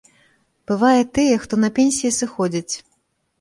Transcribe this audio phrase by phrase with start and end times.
[0.71, 2.75] Бывае, тыя, хто на пенсіі, сыходзяць.